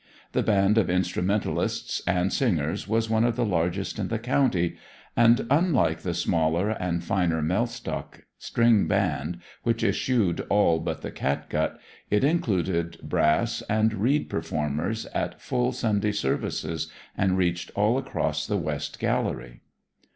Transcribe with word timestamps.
The 0.31 0.41
band 0.41 0.79
of 0.79 0.89
instrumentalists 0.89 2.01
and 2.07 2.33
singers 2.33 2.87
was 2.87 3.07
one 3.07 3.23
of 3.23 3.35
the 3.35 3.45
largest 3.45 3.99
in 3.99 4.07
the 4.07 4.17
county; 4.17 4.77
and, 5.15 5.45
unlike 5.51 5.99
the 5.99 6.15
smaller 6.15 6.71
and 6.71 7.03
finer 7.03 7.39
Mellstock 7.43 8.23
string 8.39 8.87
band, 8.87 9.41
which 9.61 9.83
eschewed 9.83 10.39
all 10.49 10.79
but 10.79 11.03
the 11.03 11.11
catgut, 11.11 11.79
it 12.09 12.23
included 12.23 12.97
brass 13.03 13.61
and 13.69 13.93
reed 13.93 14.27
performers 14.27 15.05
at 15.13 15.39
full 15.39 15.71
Sunday 15.71 16.13
services, 16.13 16.91
and 17.15 17.37
reached 17.37 17.69
all 17.75 17.99
across 17.99 18.47
the 18.47 18.57
west 18.57 18.99
gallery. 18.99 19.61